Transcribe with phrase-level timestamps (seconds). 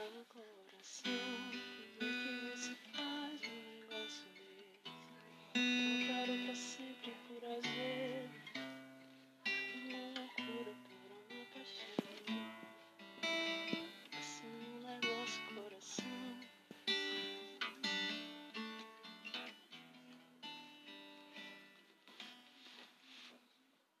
[0.00, 1.73] al corazón.